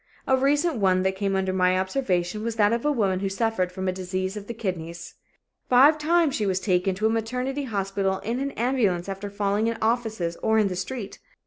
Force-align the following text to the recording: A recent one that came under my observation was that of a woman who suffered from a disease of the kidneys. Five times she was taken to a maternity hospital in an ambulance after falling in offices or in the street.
A 0.25 0.35
recent 0.35 0.77
one 0.77 1.03
that 1.03 1.15
came 1.15 1.35
under 1.35 1.53
my 1.53 1.77
observation 1.77 2.41
was 2.43 2.55
that 2.55 2.73
of 2.73 2.83
a 2.83 2.91
woman 2.91 3.19
who 3.19 3.29
suffered 3.29 3.71
from 3.71 3.87
a 3.87 3.91
disease 3.91 4.35
of 4.35 4.47
the 4.47 4.53
kidneys. 4.55 5.13
Five 5.69 5.99
times 5.99 6.33
she 6.33 6.47
was 6.47 6.59
taken 6.59 6.95
to 6.95 7.05
a 7.05 7.09
maternity 7.11 7.65
hospital 7.65 8.17
in 8.21 8.39
an 8.39 8.49
ambulance 8.53 9.07
after 9.07 9.29
falling 9.29 9.67
in 9.67 9.77
offices 9.79 10.37
or 10.41 10.57
in 10.57 10.69
the 10.69 10.75
street. 10.75 11.19